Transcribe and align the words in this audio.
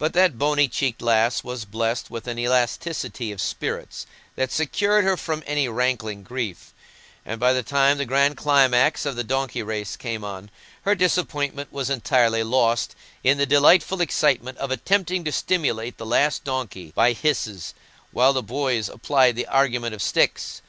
But 0.00 0.12
that 0.14 0.38
bonny 0.40 0.66
cheeked 0.66 1.00
lass 1.00 1.44
was 1.44 1.64
blessed 1.64 2.10
with 2.10 2.26
an 2.26 2.36
elasticity 2.36 3.30
of 3.30 3.40
spirits 3.40 4.04
that 4.34 4.50
secured 4.50 5.04
her 5.04 5.16
from 5.16 5.44
any 5.46 5.68
rankling 5.68 6.24
grief; 6.24 6.74
and 7.24 7.38
by 7.38 7.52
the 7.52 7.62
time 7.62 7.96
the 7.98 8.04
grand 8.06 8.36
climax 8.36 9.06
of 9.06 9.14
the 9.14 9.22
donkey 9.22 9.62
race 9.62 9.96
came 9.96 10.24
on, 10.24 10.50
her 10.82 10.96
disappointment 10.96 11.72
was 11.72 11.88
entirely 11.90 12.42
lost 12.42 12.96
in 13.22 13.38
the 13.38 13.46
delightful 13.46 14.00
excitement 14.00 14.58
of 14.58 14.72
attempting 14.72 15.22
to 15.22 15.30
stimulate 15.30 15.96
the 15.96 16.04
last 16.06 16.42
donkey 16.42 16.90
by 16.96 17.12
hisses, 17.12 17.72
while 18.10 18.32
the 18.32 18.42
boys 18.42 18.88
applied 18.88 19.36
the 19.36 19.46
argument 19.46 19.94
of 19.94 20.02
sticks. 20.02 20.60